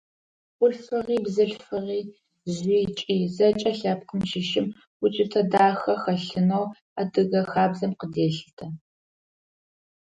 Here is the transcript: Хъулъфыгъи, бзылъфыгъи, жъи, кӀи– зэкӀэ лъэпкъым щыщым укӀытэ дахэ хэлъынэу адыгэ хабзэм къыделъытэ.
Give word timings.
Хъулъфыгъи, 0.57 1.17
бзылъфыгъи, 1.25 2.01
жъи, 2.55 2.79
кӀи– 2.97 3.17
зэкӀэ 3.35 3.71
лъэпкъым 3.79 4.21
щыщым 4.29 4.67
укӀытэ 5.03 5.41
дахэ 5.51 5.93
хэлъынэу 6.01 6.65
адыгэ 6.99 7.41
хабзэм 7.51 7.91
къыделъытэ. 7.99 8.65